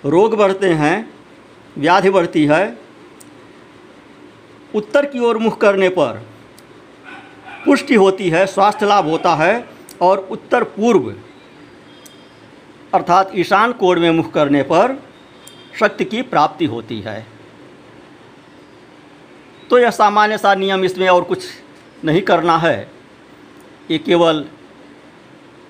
रोग 0.06 0.36
बढ़ते 0.38 0.70
हैं, 0.74 1.10
व्याधि 1.78 2.10
बढ़ती 2.10 2.46
है, 2.46 2.78
उत्तर 4.76 5.06
की 5.06 5.20
ओर 5.20 5.38
मुख 5.38 5.60
करने 5.62 5.90
पर 5.90 6.22
पुष्टि 7.66 7.96
होती 7.96 8.30
है, 8.30 8.46
स्वास्थ्य 8.46 8.86
लाभ 8.86 9.06
होता 9.06 9.36
है 9.36 9.54
और 10.02 10.28
उत्तर 10.32 10.64
पूर्व 10.64 11.14
अर्थात 12.94 13.32
ईशान 13.36 13.72
कोण 13.74 14.00
में 14.00 14.10
मुख 14.12 14.32
करने 14.34 14.62
पर 14.64 14.98
शक्ति 15.80 16.06
की 16.06 16.22
प्राप्ति 16.22 16.66
होती 16.66 17.00
है। 17.02 17.35
तो 19.70 19.78
यह 19.80 19.90
सामान्य 19.92 20.38
सा 20.38 20.54
नियम 20.56 20.84
इसमें 20.86 21.08
और 21.10 21.24
कुछ 21.24 21.46
नहीं 22.06 22.22
करना 22.22 22.58
है। 22.58 22.78
ये 23.92 23.98
केवल 23.98 24.46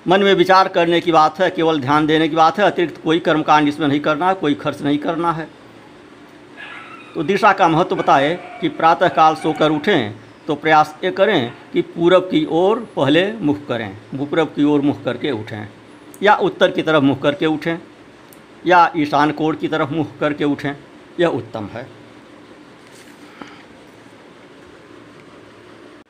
मन 0.06 0.24
में 0.24 0.34
विचार 0.34 0.68
करने 0.68 1.00
की 1.02 1.12
बात 1.12 1.40
है, 1.40 1.50
केवल 1.52 1.80
ध्यान 1.82 2.06
देने 2.08 2.28
की 2.28 2.36
बात 2.36 2.60
है, 2.60 2.66
अतिरिक्त 2.66 3.02
कोई 3.04 3.20
कर्मकांड 3.20 3.68
इसमें 3.68 3.88
नहीं 3.88 4.00
करना 4.00 4.28
है 4.28 4.36
कोई 4.36 4.54
खर्च 4.56 4.82
नहीं 4.82 4.98
करना 4.98 5.32
है। 5.32 5.48
तो 7.16 7.24
दिशा 7.24 7.52
का 7.54 7.68
महत्व 7.68 7.96
बताए 7.96 8.34
कि 8.62 8.70
प्रातःकाल 8.72 9.36
सोकर 9.36 9.72
उठें 9.72 10.14
तो 10.48 10.56
प्रयास 10.56 10.96
ये 11.04 11.12
करें 11.12 11.52
कि 11.74 11.82
पूरब 11.84 12.28
की 12.32 12.46
ओर 12.54 12.80
पहले 12.96 13.32
मुख 13.34 13.66
करें 13.68 13.90
पूरब 14.18 14.54
की 14.56 14.64
ओर 14.64 14.82
मुख 14.82 15.04
करके 15.04 15.32
उठें, 15.32 15.68
या 16.24 16.36
उत्तर 16.36 16.72
की 16.72 16.82
तरफ़ 16.82 17.04
मुख 17.04 17.22
करके 17.22 17.46
उठें, 17.46 17.78
या 18.68 18.92
ईशान 18.98 19.32
कोण 19.32 19.56
की 19.56 19.68
तरफ़ 19.68 19.94
मुख 19.94 20.18
करके 20.20 20.44
उठें, 20.46 20.76
यह 21.20 21.28
उत्तम 21.30 21.70
है। 21.74 21.88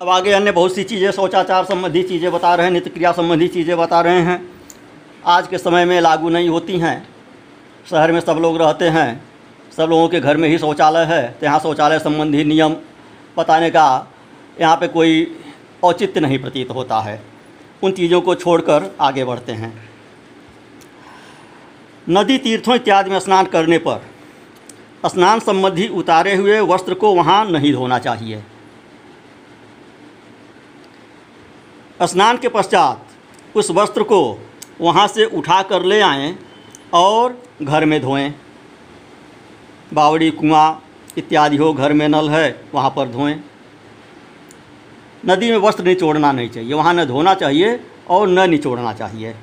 अब 0.05 0.09
आगे 0.11 0.31
अन्य 0.31 0.51
बहुत 0.51 0.73
सी 0.75 0.83
चीज़ें, 0.83 1.11
शौचाचार 1.11 1.63
संबंधी 1.65 2.01
चीज़ें 2.03 2.31
बता 2.31 2.53
रहे 2.55 2.65
हैं 2.65 2.73
नित्य 2.73 2.89
क्रिया 2.89 3.11
संबंधी 3.11 3.47
चीज़ें 3.47 3.77
बता 3.77 4.01
रहे 4.01 4.19
हैं। 4.21 4.37
आज 5.25 5.47
के 5.47 5.57
समय 5.57 5.85
में 5.85 5.99
लागू 6.01 6.29
नहीं 6.29 6.49
होती 6.49 6.77
हैं। 6.79 7.07
शहर 7.87 8.11
में 8.11 8.19
सब 8.19 8.39
लोग 8.41 8.57
रहते 8.61 8.89
हैं। 8.89 9.23
सब 9.77 9.89
लोगों 9.89 10.07
के 10.09 10.19
घर 10.19 10.37
में 10.37 10.47
ही 10.49 10.57
शौचालय 10.57 11.05
है। 11.05 11.21
तो 11.31 11.45
यहाँ 11.45 11.59
शौचालय 11.59 11.99
संबंधी 11.99 12.43
नियम 12.43 12.75
बताने 13.37 13.69
का 13.71 13.87
यहाँ 14.61 14.75
पे 14.75 14.87
कोई 14.87 15.27
औचित्य 15.83 16.19
नहीं 16.19 16.39
प्रतीत 16.39 16.71
होता 16.71 16.99
है। 16.99 17.19
उन 17.83 17.91
चीज़ों 17.91 18.21
को 18.21 18.35
छोड़कर 18.37 18.91
आगे 19.01 19.23
बढ़ते 19.25 19.51
हैं। 19.53 19.73
नदी 22.07 22.37
तीर्थों 22.39 22.75
इत्यादि 22.75 23.09
में 23.09 23.19
स्नान 23.19 23.45
करने 23.47 23.77
पर, 23.77 24.01
स्नान 25.05 25.39
संबंधी 25.41 25.87
उतारे 25.89 26.35
हुए 26.35 26.59
वस्त्र 26.67 26.93
को 26.93 27.15
वहाँ 27.15 27.45
नहीं 27.51 27.73
धोना 27.73 27.99
चाहिए। 27.99 28.43
स्नान 32.05 32.37
के 32.37 32.47
पश्चात 32.47 33.55
उस 33.55 33.71
वस्त्र 33.71 34.03
को 34.03 34.21
वहाँ 34.81 35.07
से 35.07 35.25
उठा 35.25 35.61
कर 35.61 35.83
ले 35.83 35.99
आएँ 36.01 36.37
और 36.93 37.41
घर 37.61 37.85
में 37.85 38.01
धोएँ। 38.01 38.33
बावड़ी, 39.93 40.31
कुआँ 40.31 40.81
इत्यादि 41.17 41.57
हो, 41.57 41.73
घर 41.73 41.93
में 41.93 42.07
नल 42.07 42.29
है, 42.29 42.65
वहाँ 42.73 42.89
पर 42.89 43.09
धोएँ। 43.09 43.35
नदी 45.25 45.51
में 45.51 45.57
वस्त्र 45.57 45.83
निचोड़ना 45.83 46.31
नहीं 46.31 46.49
चाहिए, 46.49 46.73
वहाँ 46.73 46.93
न 46.93 47.05
धोना 47.05 47.33
चाहिए 47.33 47.79
और 48.09 48.27
न 48.27 48.49
निचोड़ना 48.49 48.93
चाहिए। 48.93 49.35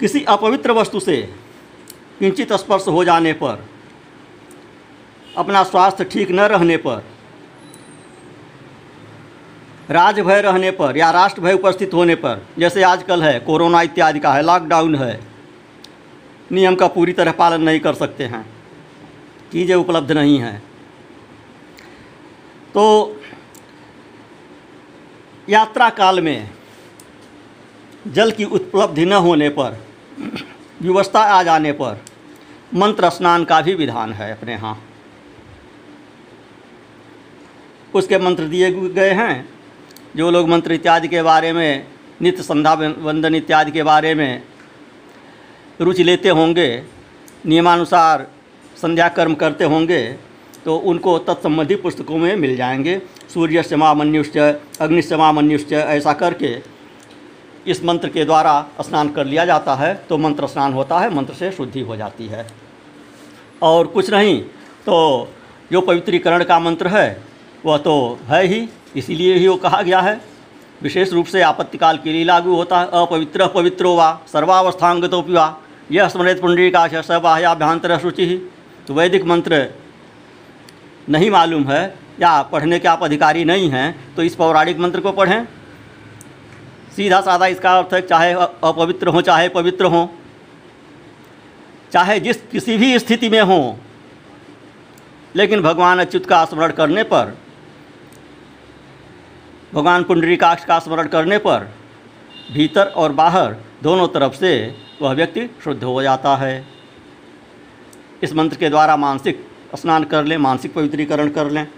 किसी 0.00 0.24
अपवित्र 0.24 0.72
वस्तु 0.72 1.00
से 1.00 1.16
किंचित 2.18 2.52
स्पर्श 2.52 2.88
हो 2.88 3.04
जाने 3.04 3.32
पर, 3.32 3.64
अपना 5.36 5.62
स्वास्थ्य 5.62 6.04
ठीक 6.04 6.30
न 6.30 6.40
रहने 6.40 6.76
पर 6.76 7.04
राजभय 9.90 10.40
रहने 10.40 10.70
पर 10.70 10.96
या 10.96 11.10
राष्ट्र 11.10 11.42
भय 11.42 11.52
उपस्थित 11.54 11.94
होने 11.94 12.14
पर, 12.14 12.46
जैसे 12.58 12.82
आजकल 12.82 13.22
है, 13.22 13.38
कोरोना 13.40 13.80
इत्यादि 13.82 14.20
का 14.20 14.32
है 14.32 14.42
लॉकडाउन 14.42 14.94
है, 14.94 15.20
नियम 16.50 16.74
का 16.74 16.86
पूरी 16.88 17.12
तरह 17.12 17.32
पालन 17.32 17.62
नहीं 17.62 17.80
कर 17.80 17.94
सकते 17.94 18.24
हैं, 18.24 18.44
चीज़ें 19.52 19.74
उपलब्ध 19.76 20.12
नहीं 20.12 20.38
हैं। 20.38 20.62
तो 22.74 23.16
यात्रा 25.48 25.88
काल 25.90 26.20
में 26.20 26.50
जल 28.06 28.30
की 28.30 28.44
उपलब्धि 28.46 29.04
न 29.04 29.12
होने 29.20 29.48
पर, 29.50 29.76
व्यवस्था 30.80 31.20
आ 31.20 31.42
जाने 31.42 31.72
पर, 31.74 32.02
मंत्र 32.74 33.10
स्नान 33.10 33.44
का 33.44 33.60
भी 33.60 33.74
विधान 33.76 34.12
है 34.12 34.30
अपने 34.32 34.52
यहाँ। 34.52 34.78
उसके 37.94 38.18
मंत्र 38.18 38.44
दिए 38.46 38.70
गए 38.70 39.10
हैं 39.12 39.48
जो 40.16 40.30
लोग 40.30 40.48
मंत्र 40.48 40.72
इत्यादि 40.72 41.08
के 41.08 41.22
बारे 41.22 41.52
में, 41.52 41.86
नित्य 42.22 42.42
संध्या 42.42 42.72
वंदन 42.98 43.34
इत्यादि 43.34 43.70
के 43.70 43.82
बारे 43.82 44.14
में 44.14 44.42
रुचि 45.80 46.02
लेते 46.02 46.28
होंगे, 46.28 46.82
नियमानुसार 47.46 48.26
संध्या 48.76 49.08
कर्म 49.08 49.34
करते 49.34 49.64
होंगे 49.64 50.02
तो 50.64 50.76
उनको 50.76 51.18
तत्संबंधी 51.18 51.76
पुस्तकों 51.76 52.16
में 52.18 52.34
मिल 52.36 52.56
जाएँगे। 52.56 53.00
सूर्य 53.34 53.62
समामन्युश्च 53.62 54.36
अग्निशमामन्युश्च 54.80 55.72
ऐसा 55.72 56.12
करके 56.12 56.56
इस 57.66 57.82
मंत्र 57.84 58.08
के 58.08 58.24
द्वारा 58.24 58.54
स्नान 58.80 59.08
कर 59.08 59.24
लिया 59.24 59.44
जाता 59.44 59.74
है। 59.74 59.94
तो 60.08 60.18
मंत्र 60.18 60.46
स्नान 60.46 60.72
होता 60.72 60.98
है, 60.98 61.14
मंत्र 61.14 61.34
से 61.34 61.50
शुद्धि 61.52 61.80
हो 61.80 61.96
जाती 61.96 62.26
है। 62.26 62.46
और 63.62 63.86
कुछ 63.86 64.10
नहीं 64.10 64.40
तो 64.86 65.28
जो 65.72 65.80
पवित्रीकरण 65.80 66.44
का 66.44 66.58
मंत्र 66.60 66.88
है 66.88 67.22
वह 67.64 67.78
तो 67.78 68.18
है 68.28 68.42
ही, 68.46 68.68
इसीलिए 68.96 69.34
ही 69.34 69.48
वो 69.48 69.56
कहा 69.58 69.80
गया 69.82 70.00
है। 70.00 70.20
विशेष 70.82 71.12
रूप 71.12 71.26
से 71.26 71.40
आपत्तिकाल 71.42 71.96
के 71.96 72.12
लिए 72.12 72.24
लागू 72.24 72.54
होता 72.56 72.80
है, 72.80 72.86
अपवित्र, 72.94 73.46
पवित्रो 73.46 73.94
वा 73.96 74.20
सर्वावस्थांगतो 74.26 75.20
वा 75.28 75.56
यह 75.90 76.08
स्मृत 76.08 76.40
पुंडरीकाश 76.40 76.94
सबाह्याभ्यांतर 77.06 77.98
शुचि 77.98 78.26
तो 78.88 78.94
वैदिक 78.94 79.24
मंत्र 79.24 79.66
नहीं 81.08 81.30
मालूम 81.30 81.64
है, 81.64 81.82
या 82.20 82.42
पढ़ने 82.42 82.78
के 82.78 82.88
आप 82.88 83.02
अधिकारी 83.04 83.44
नहीं 83.44 83.68
हैं 83.70 84.14
तो 84.16 84.22
इस 84.22 84.34
पौराणिक 84.34 84.78
मंत्र 84.78 85.00
को 85.00 85.12
पढ़ें। 85.12 85.44
सीधा 86.96 87.20
साधा 87.20 87.46
इसका 87.46 87.76
अर्थ 87.78 87.94
है, 87.94 88.00
चाहे 88.02 88.32
अपवित्र 88.32 89.08
हों, 89.08 89.20
चाहे 89.20 89.48
पवित्र 89.50 89.84
हों, 89.86 90.06
चाहे 91.92 92.18
जिस 92.20 92.36
किसी 92.52 92.76
भी 92.78 92.98
स्थिति 92.98 93.28
में 93.28 93.40
हों, 93.42 93.74
लेकिन 95.34 95.62
भगवान 95.62 96.00
अच्युत 96.00 96.26
का 96.26 96.44
स्मरण 96.44 96.72
करने 96.72 97.02
पर 97.04 97.36
भगवान 99.74 100.04
पुंडरीकाक्ष 100.04 100.64
का 100.64 100.78
स्मरण 100.78 101.08
करने 101.08 101.38
पर 101.38 101.74
भीतर 102.52 102.86
और 102.86 103.12
बाहर 103.12 103.56
दोनों 103.82 104.08
तरफ़ 104.08 104.34
से 104.34 104.74
वह 105.02 105.12
व्यक्ति 105.12 105.50
शुद्ध 105.64 105.84
हो 105.84 106.02
जाता 106.02 106.36
है। 106.36 106.66
इस 108.22 108.34
मंत्र 108.34 108.56
के 108.56 108.68
द्वारा 108.68 108.96
मानसिक 108.96 109.46
स्नान 109.76 110.04
कर 110.04 110.24
लें, 110.24 110.36
मानसिक 110.36 110.74
पवित्रीकरण 110.74 111.28
कर 111.28 111.50
लें। 111.50 111.68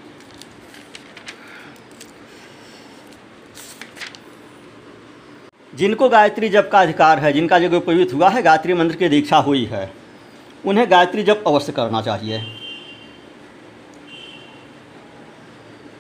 जिनको 5.75 6.09
गायत्री 6.09 6.49
जप 6.49 6.69
का 6.73 6.81
अधिकार 6.81 7.19
है, 7.19 7.33
जिनका 7.33 7.59
जब 7.59 7.87
पवित्र 7.87 8.15
हुआ 8.15 8.29
है, 8.29 8.43
गायत्री 8.43 8.75
मंत्र 8.75 8.97
की 8.97 9.09
दीक्षा 9.09 9.37
हुई 9.37 9.65
है, 9.65 9.93
उन्हें 10.67 10.91
गायत्री 10.91 11.23
जप 11.23 11.45
अवश्य 11.47 11.73
करना 11.73 12.03
चाहिए। 12.03 12.43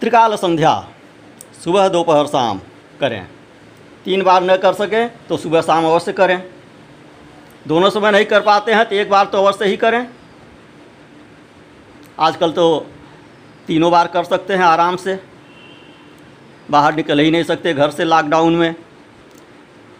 त्रिकाल 0.01 0.37
संध्या। 0.37 0.92
सुबह 1.62 1.88
दोपहर 1.88 2.26
शाम 2.26 2.61
करें। 3.00 3.26
तीन 4.04 4.23
बार 4.23 4.42
न 4.42 4.57
कर 4.57 4.73
सकें 4.75 5.26
तो 5.26 5.37
सुबह 5.37 5.61
शाम 5.61 5.85
अवश्य 5.85 6.12
करें। 6.12 6.42
दोनों 7.69 7.90
समय 7.90 8.11
नहीं 8.11 8.25
कर 8.25 8.40
पाते 8.40 8.73
हैं 8.73 8.85
तो 8.85 8.97
एक 8.97 9.11
बार 9.11 9.26
तो 9.26 9.38
अवश्य 9.38 9.64
ही 9.64 9.76
करें। 9.76 10.07
आजकल 12.21 12.52
तो 12.52 12.64
तीनों 13.66 13.90
बार 13.90 14.07
कर 14.07 14.25
सकते 14.25 14.54
हैं 14.54 14.64
आराम 14.64 14.97
से। 14.97 15.19
बाहर 16.71 16.95
निकल 16.95 17.21
ही 17.21 17.31
नहीं 17.31 17.42
सकते 17.45 17.75
घर 17.75 17.90
से 17.90 18.04
लॉकडाउन 18.04 18.57
में। 18.57 18.75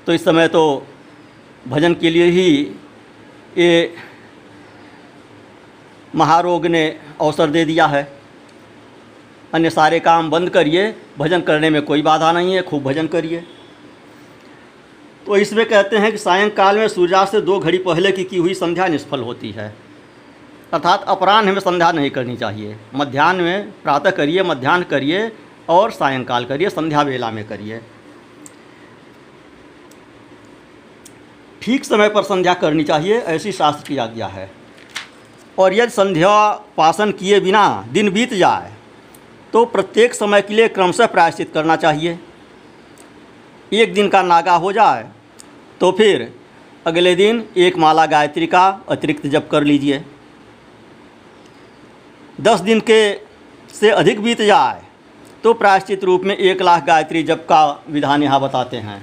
तो 0.07 0.13
इस 0.13 0.25
समय 0.25 0.49
तो 0.49 0.63
भजन 1.69 1.95
के 1.95 2.11
लिए 2.11 2.25
ही 2.27 2.49
ये 3.59 3.95
महारोग 6.15 6.67
ने 6.67 6.85
अवसर 7.21 7.51
दे 7.51 7.65
दिया 7.65 7.87
है। 7.87 8.03
अन्य 9.55 9.71
सारे 9.71 10.01
काम 10.01 10.31
बंद 10.31 10.51
करिए, 10.51 10.95
भजन 11.19 11.41
करने 11.41 11.71
में 11.71 11.83
कोई 11.83 12.03
बाधा 12.03 12.33
नहीं 12.33 12.55
है, 12.55 12.63
खूब 12.63 12.83
भजन 12.83 13.07
करिए। 13.07 13.45
तो 15.27 15.37
इसमें 15.37 15.67
कहते 15.67 15.97
हैं 15.97 16.13
कि 16.13 16.19
सायंकाल 16.19 16.79
में 16.79 16.89
सूर्यास्त 16.89 17.33
से 17.33 17.41
दो 17.41 17.59
घड़ी 17.59 17.79
पहले 17.79 18.13
की 18.13 18.25
की 18.25 18.37
हुई 18.37 18.55
संध्या 18.55 18.87
निष्फल 18.87 19.21
होती 19.21 19.51
है। 19.51 19.77
अर्थात 20.73 21.05
अपराह्न 21.09 21.49
में 21.49 21.61
संध्या 21.61 21.93
नहीं 21.93 22.11
करनी 22.11 22.37
चाहिए। 22.37 22.77
मध्यान्ह 22.95 23.43
में 23.43 23.73
प्रातः 23.73 24.11
करिए 24.11 24.43
मध्यान्ह 24.43 24.85
करिए 24.85 25.33
और 25.69 25.91
सायंकाल 25.91 26.45
करिए, 26.45 26.71
संध्या 26.71 27.03
वेला 27.03 27.31
में 27.31 27.49
करिए। 27.49 27.81
ठीक 31.63 31.85
समय 31.85 32.09
पर 32.09 32.23
संध्या 32.23 32.55
करनी 32.55 32.85
चाहिए, 32.85 33.19
ऐसी 33.19 33.53
शास्त्र 33.53 33.89
की 33.89 33.97
आज्ञा 33.97 34.27
है। 34.27 34.51
और 35.59 35.75
यदि 35.75 35.91
संध्या 35.91 36.51
पासन 36.77 37.13
किए 37.13 37.41
बिना 37.41 37.85
दिन 37.93 38.11
बीत 38.11 38.35
जाए 38.35 38.73
तो 39.53 39.65
प्रत्येक 39.67 40.15
समय 40.15 40.43
के 40.43 40.55
लिए 40.55 40.69
क्रमशः 40.69 41.07
प्रायश्चित 41.07 41.51
करना 41.55 41.77
चाहिए। 41.77 42.19
एक 43.73 43.93
दिन 43.95 44.09
का 44.09 44.23
नागा 44.23 44.55
हो 44.55 44.73
जाए 44.73 45.11
तो 45.81 45.91
फिर 45.93 46.33
अगले 46.87 47.15
दिन 47.15 47.45
एक 47.57 47.77
माला 47.77 48.07
गायत्री 48.07 48.47
का 48.47 48.67
अतिरिक्त 48.91 49.27
जप 49.27 49.49
कर 49.51 49.65
लीजिए। 49.65 50.05
दस 52.41 52.61
दिन 52.61 52.81
के 52.81 53.03
से 53.75 53.91
अधिक 53.91 54.23
बीत 54.23 54.43
जाए 54.43 54.83
तो 55.45 55.53
प्रायश्चित 55.55 56.05
रूप 56.05 56.23
में 56.25 56.37
एक 56.37 56.63
लाख 56.63 56.85
गायत्री 56.85 57.23
जप 57.23 57.47
का 57.49 57.65
विधान 57.89 58.23
यहाँ 58.23 58.41
बताते 58.41 58.77
हैं। 58.79 59.01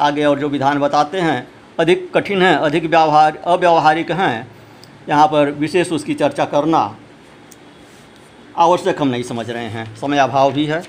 आगे 0.00 0.24
और 0.24 0.38
जो 0.38 0.48
विधान 0.48 0.78
बताते 0.78 1.20
हैं, 1.20 1.46
अधिक 1.78 2.10
कठिन 2.14 2.42
है, 2.42 2.54
अधिक 2.56 2.84
व्यवहार, 2.84 3.36
अव्यवहारिक 3.36 4.10
हैं, 4.12 4.46
यहाँ 5.08 5.26
पर 5.26 5.50
विशेष 5.50 5.92
उसकी 5.92 6.14
चर्चा 6.14 6.44
करना। 6.44 6.96
आवश्यक 8.58 9.00
हम 9.02 9.08
नहीं 9.08 9.22
समझ 9.22 9.50
रहे 9.50 9.64
हैं। 9.64 9.96
समय 9.96 10.18
अभाव 10.18 10.52
भी 10.52 10.66
है। 10.66 10.82